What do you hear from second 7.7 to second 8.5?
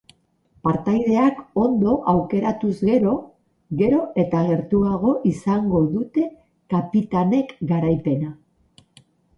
garaipena.